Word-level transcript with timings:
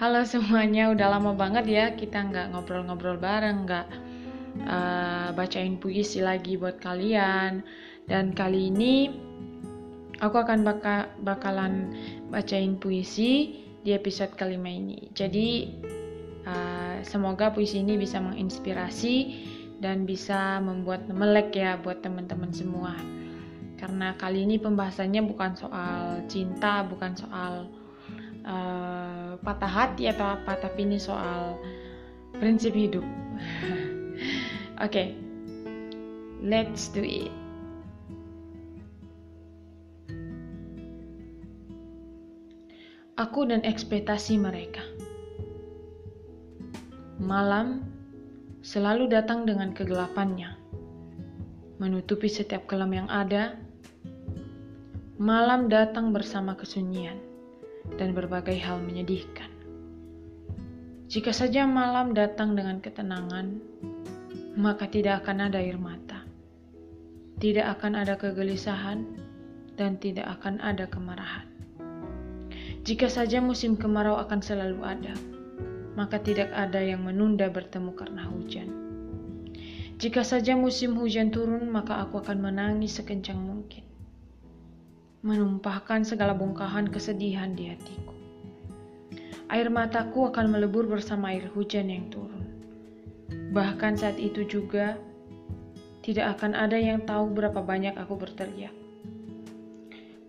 Halo 0.00 0.24
semuanya, 0.24 0.88
udah 0.88 1.12
lama 1.12 1.36
banget 1.36 1.68
ya 1.68 1.92
kita 1.92 2.24
nggak 2.32 2.56
ngobrol-ngobrol 2.56 3.20
bareng, 3.20 3.68
nggak 3.68 3.84
uh, 4.64 5.28
bacain 5.36 5.76
puisi 5.76 6.24
lagi 6.24 6.56
buat 6.56 6.80
kalian. 6.80 7.60
Dan 8.08 8.32
kali 8.32 8.72
ini 8.72 9.12
aku 10.24 10.40
akan 10.40 10.64
baka 10.64 11.12
bakalan 11.20 11.92
bacain 12.32 12.80
puisi 12.80 13.60
di 13.84 13.92
episode 13.92 14.32
kelima 14.40 14.72
ini. 14.72 15.12
Jadi 15.12 15.68
uh, 16.48 17.04
semoga 17.04 17.52
puisi 17.52 17.84
ini 17.84 18.00
bisa 18.00 18.24
menginspirasi 18.24 19.16
dan 19.84 20.08
bisa 20.08 20.64
membuat 20.64 21.12
melek 21.12 21.52
ya 21.60 21.76
buat 21.76 22.00
teman-teman 22.00 22.48
semua. 22.56 22.96
Karena 23.76 24.16
kali 24.16 24.48
ini 24.48 24.56
pembahasannya 24.56 25.28
bukan 25.28 25.60
soal 25.60 26.24
cinta, 26.24 26.88
bukan 26.88 27.12
soal 27.20 27.68
uh, 28.50 29.30
patah 29.40 29.70
hati 29.70 30.10
atau 30.10 30.26
apa 30.26 30.58
tapi 30.58 30.84
ini 30.84 30.98
soal 30.98 31.54
prinsip 32.36 32.74
hidup. 32.74 33.06
Oke 34.82 34.90
okay. 34.90 35.08
let's 36.42 36.90
do 36.90 37.00
it. 37.04 37.30
Aku 43.20 43.44
dan 43.44 43.60
ekspektasi 43.68 44.40
mereka. 44.40 44.80
Malam 47.20 47.84
selalu 48.64 49.12
datang 49.12 49.44
dengan 49.44 49.76
kegelapannya. 49.76 50.56
Menutupi 51.76 52.32
setiap 52.32 52.64
kelam 52.64 52.96
yang 52.96 53.12
ada. 53.12 53.60
Malam 55.20 55.68
datang 55.68 56.16
bersama 56.16 56.56
kesunyian 56.56 57.29
dan 57.98 58.12
berbagai 58.14 58.56
hal 58.60 58.80
menyedihkan. 58.82 59.50
Jika 61.10 61.34
saja 61.34 61.66
malam 61.66 62.14
datang 62.14 62.54
dengan 62.54 62.78
ketenangan, 62.78 63.58
maka 64.54 64.86
tidak 64.86 65.26
akan 65.26 65.50
ada 65.50 65.58
air 65.58 65.74
mata, 65.74 66.22
tidak 67.42 67.78
akan 67.78 67.98
ada 67.98 68.14
kegelisahan, 68.14 69.02
dan 69.74 69.98
tidak 69.98 70.28
akan 70.38 70.62
ada 70.62 70.86
kemarahan. 70.86 71.50
Jika 72.86 73.10
saja 73.10 73.42
musim 73.42 73.74
kemarau 73.74 74.22
akan 74.22 74.38
selalu 74.38 74.80
ada, 74.86 75.14
maka 75.98 76.22
tidak 76.22 76.54
ada 76.54 76.78
yang 76.78 77.02
menunda 77.02 77.50
bertemu 77.50 77.90
karena 77.98 78.22
hujan. 78.30 78.70
Jika 79.98 80.22
saja 80.22 80.54
musim 80.54 80.96
hujan 80.96 81.34
turun, 81.34 81.68
maka 81.68 82.06
aku 82.06 82.22
akan 82.22 82.38
menangis 82.40 82.96
sekencang 82.96 83.36
mungkin 83.36 83.89
menumpahkan 85.20 86.00
segala 86.00 86.32
bongkahan 86.32 86.88
kesedihan 86.88 87.52
di 87.52 87.68
hatiku. 87.68 88.16
Air 89.52 89.68
mataku 89.68 90.32
akan 90.32 90.48
melebur 90.48 90.88
bersama 90.88 91.36
air 91.36 91.44
hujan 91.52 91.92
yang 91.92 92.08
turun. 92.08 92.40
Bahkan 93.52 94.00
saat 94.00 94.16
itu 94.16 94.48
juga, 94.48 94.96
tidak 96.00 96.38
akan 96.38 96.56
ada 96.56 96.80
yang 96.80 97.04
tahu 97.04 97.36
berapa 97.36 97.60
banyak 97.60 97.92
aku 98.00 98.16
berteriak. 98.16 98.72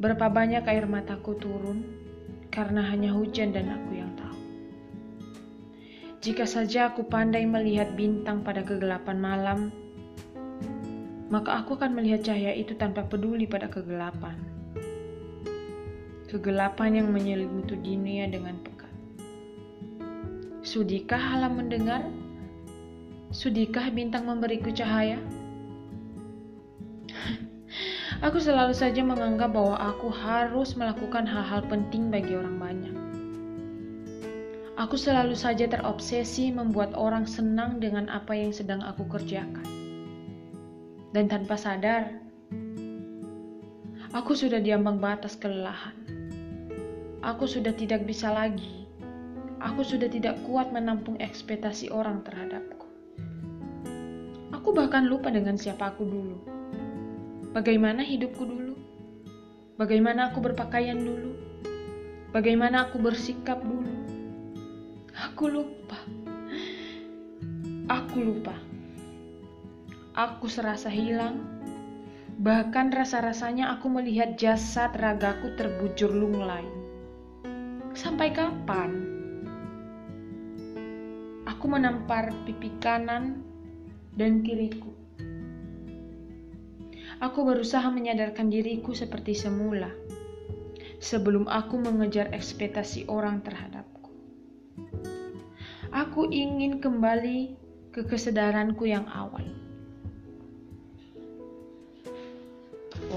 Berapa 0.01 0.27
banyak 0.27 0.67
air 0.67 0.83
mataku 0.89 1.39
turun 1.39 1.87
karena 2.51 2.83
hanya 2.83 3.15
hujan 3.15 3.55
dan 3.55 3.71
aku 3.71 3.91
yang 3.95 4.11
tahu. 4.19 4.39
Jika 6.19 6.43
saja 6.43 6.91
aku 6.91 7.07
pandai 7.07 7.47
melihat 7.47 7.95
bintang 7.95 8.43
pada 8.43 8.59
kegelapan 8.59 9.17
malam, 9.23 9.59
maka 11.31 11.63
aku 11.63 11.79
akan 11.79 11.95
melihat 11.95 12.27
cahaya 12.27 12.51
itu 12.51 12.75
tanpa 12.75 13.07
peduli 13.07 13.47
pada 13.47 13.71
kegelapan 13.71 14.60
kegelapan 16.31 17.03
yang 17.03 17.11
menyelimuti 17.11 17.75
dunia 17.75 18.31
dengan 18.31 18.55
pekat. 18.63 18.87
Sudikah 20.63 21.19
alam 21.35 21.59
mendengar? 21.59 22.07
Sudikah 23.35 23.91
bintang 23.91 24.23
memberiku 24.23 24.71
cahaya? 24.71 25.19
aku 28.25 28.39
selalu 28.39 28.71
saja 28.71 29.03
menganggap 29.03 29.51
bahwa 29.51 29.75
aku 29.75 30.07
harus 30.07 30.79
melakukan 30.79 31.27
hal-hal 31.27 31.67
penting 31.67 32.07
bagi 32.07 32.39
orang 32.39 32.55
banyak. 32.55 32.95
Aku 34.79 34.95
selalu 34.95 35.35
saja 35.35 35.67
terobsesi 35.67 36.55
membuat 36.55 36.95
orang 36.95 37.27
senang 37.27 37.83
dengan 37.83 38.07
apa 38.07 38.31
yang 38.31 38.55
sedang 38.55 38.79
aku 38.79 39.03
kerjakan. 39.11 39.67
Dan 41.11 41.27
tanpa 41.27 41.59
sadar, 41.59 42.20
aku 44.11 44.35
sudah 44.35 44.59
diambang 44.59 44.99
batas 44.99 45.35
kelelahan. 45.39 45.95
Aku 47.21 47.45
sudah 47.45 47.71
tidak 47.75 48.07
bisa 48.07 48.31
lagi. 48.31 48.87
Aku 49.61 49.85
sudah 49.85 50.09
tidak 50.09 50.41
kuat 50.49 50.73
menampung 50.73 51.21
ekspektasi 51.21 51.93
orang 51.93 52.25
terhadapku. 52.25 52.87
Aku 54.55 54.73
bahkan 54.73 55.05
lupa 55.05 55.29
dengan 55.29 55.53
siapa 55.53 55.93
aku 55.93 56.03
dulu. 56.07 56.37
Bagaimana 57.51 58.01
hidupku 58.01 58.41
dulu? 58.47 58.73
Bagaimana 59.75 60.31
aku 60.31 60.39
berpakaian 60.39 60.97
dulu? 60.97 61.35
Bagaimana 62.31 62.87
aku 62.87 62.95
bersikap 62.95 63.59
dulu? 63.59 63.91
Aku 65.11 65.51
lupa. 65.51 65.99
Aku 67.91 68.17
lupa. 68.23 68.55
Aku 70.15 70.47
serasa 70.47 70.87
hilang. 70.87 71.50
Bahkan 72.41 72.89
rasa-rasanya 72.89 73.69
aku 73.77 73.85
melihat 73.85 74.33
jasad 74.33 74.97
ragaku 74.97 75.53
terbujur 75.53 76.09
lunglai. 76.09 76.65
Sampai 77.93 78.33
kapan? 78.33 79.05
Aku 81.45 81.69
menampar 81.69 82.33
pipi 82.49 82.73
kanan 82.81 83.45
dan 84.17 84.41
kiriku. 84.41 84.89
Aku 87.21 87.45
berusaha 87.45 87.85
menyadarkan 87.93 88.49
diriku 88.49 88.97
seperti 88.97 89.37
semula 89.37 89.93
sebelum 90.97 91.45
aku 91.45 91.77
mengejar 91.77 92.33
ekspektasi 92.33 93.05
orang 93.05 93.45
terhadapku. 93.45 94.09
Aku 95.93 96.25
ingin 96.33 96.81
kembali 96.81 97.53
ke 97.93 98.01
kesadaranku 98.01 98.89
yang 98.89 99.05
awal. 99.13 99.45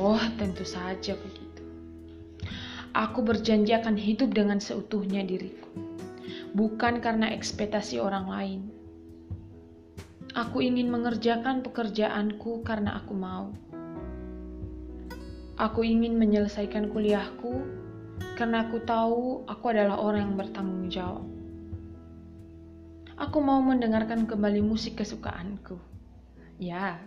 Oh, 0.05 0.21
tentu 0.37 0.69
saja 0.69 1.17
begitu. 1.17 1.65
Aku 2.93 3.25
berjanji 3.25 3.73
akan 3.73 3.97
hidup 3.97 4.37
dengan 4.37 4.61
seutuhnya 4.61 5.25
diriku, 5.25 5.73
bukan 6.53 7.01
karena 7.01 7.33
ekspektasi 7.33 8.05
orang 8.05 8.29
lain. 8.29 8.61
Aku 10.37 10.61
ingin 10.61 10.93
mengerjakan 10.93 11.65
pekerjaanku 11.65 12.61
karena 12.69 13.01
aku 13.01 13.17
mau. 13.17 13.49
Aku 15.57 15.81
ingin 15.81 16.21
menyelesaikan 16.21 16.93
kuliahku 16.93 17.65
karena 18.37 18.69
aku 18.69 18.85
tahu 18.85 19.49
aku 19.49 19.65
adalah 19.73 19.97
orang 20.05 20.29
yang 20.29 20.37
bertanggung 20.37 20.93
jawab. 20.93 21.25
Aku 23.17 23.41
mau 23.41 23.65
mendengarkan 23.65 24.29
kembali 24.29 24.61
musik 24.61 25.01
kesukaanku. 25.01 25.81
Ya, 26.61 27.01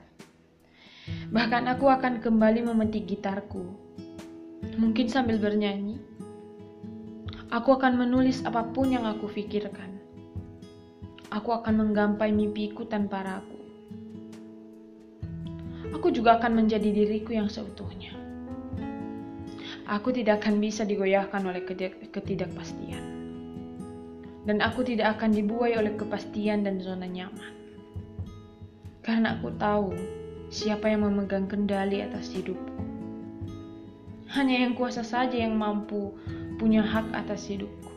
bahkan 1.33 1.67
aku 1.67 1.91
akan 1.91 2.23
kembali 2.23 2.63
memetik 2.63 3.07
gitarku 3.07 3.87
mungkin 4.77 5.09
sambil 5.09 5.41
bernyanyi. 5.41 5.97
Aku 7.47 7.79
akan 7.79 7.95
menulis 7.95 8.43
apa 8.43 8.63
pun 8.75 8.91
yang 8.91 9.07
aku 9.07 9.31
pikirkan. 9.31 9.95
Aku 11.31 11.55
akan 11.55 11.79
menggampai 11.79 12.31
mimpiku 12.31 12.83
tanpa 12.83 13.23
ragu. 13.23 13.59
Aku 15.95 16.11
juga 16.11 16.39
akan 16.39 16.63
menjadi 16.63 16.91
diriku 16.91 17.31
yang 17.31 17.47
seutuhnya. 17.47 18.11
Aku 19.87 20.11
tidak 20.11 20.43
akan 20.43 20.59
bisa 20.59 20.83
digoyahkan 20.83 21.39
oleh 21.47 21.63
ketidakpastian. 22.11 23.03
Dan 24.43 24.59
aku 24.59 24.83
tidak 24.83 25.19
akan 25.19 25.31
dibuai 25.31 25.79
oleh 25.79 25.95
kepastian 25.95 26.67
dan 26.67 26.83
zona 26.83 27.07
nyaman. 27.07 27.55
Karena 29.03 29.39
aku 29.39 29.55
tahu 29.55 29.95
siapa 30.47 30.87
yang 30.87 31.03
memegang 31.03 31.47
kendali 31.47 32.03
atas 32.03 32.31
hidupku. 32.31 32.83
Hanya 34.31 34.67
yang 34.67 34.75
kuasa 34.75 35.03
saja 35.03 35.35
yang 35.39 35.55
mampu 35.55 36.15
punya 36.59 36.83
hak 36.83 37.07
atas 37.15 37.47
hidupku. 37.47 37.87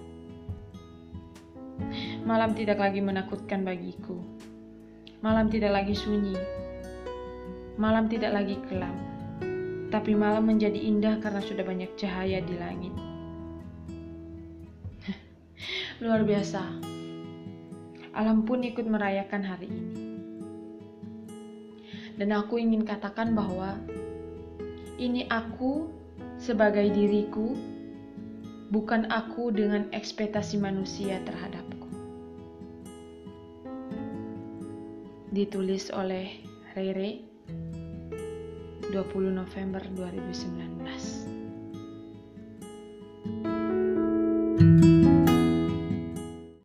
Malam 2.22 2.54
tidak 2.54 2.78
lagi 2.78 3.00
menakutkan 3.02 3.66
bagiku. 3.66 4.20
Malam 5.24 5.50
tidak 5.50 5.74
lagi 5.74 5.94
sunyi. 5.96 6.36
Malam 7.80 8.06
tidak 8.06 8.36
lagi 8.36 8.60
kelam. 8.68 8.94
Tapi 9.90 10.14
malam 10.14 10.46
menjadi 10.46 10.78
indah 10.78 11.18
karena 11.18 11.42
sudah 11.42 11.66
banyak 11.66 11.90
cahaya 11.98 12.38
di 12.44 12.54
langit. 12.54 12.94
Luar 16.04 16.22
biasa. 16.22 16.62
Alam 18.14 18.46
pun 18.46 18.62
ikut 18.62 18.86
merayakan 18.86 19.42
hari 19.42 19.66
ini. 19.66 20.09
Dan 22.20 22.36
aku 22.36 22.60
ingin 22.60 22.84
katakan 22.84 23.32
bahwa 23.32 23.80
ini 25.00 25.24
aku 25.32 25.88
sebagai 26.36 26.92
diriku 26.92 27.56
bukan 28.68 29.08
aku 29.08 29.48
dengan 29.48 29.88
ekspektasi 29.96 30.60
manusia 30.60 31.16
terhadapku. 31.24 31.88
Ditulis 35.32 35.88
oleh 35.96 36.44
Rere 36.76 37.24
20 38.92 39.32
November 39.32 39.80
2019. 39.96 41.19